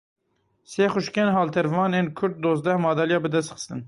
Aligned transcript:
Sê 0.71 0.85
xuşkên 0.93 1.29
haltervan 1.37 1.91
ên 1.99 2.07
Kurd 2.17 2.35
dozdeh 2.43 2.77
madalya 2.85 3.19
bi 3.23 3.29
dest 3.33 3.49
xistin. 3.55 3.79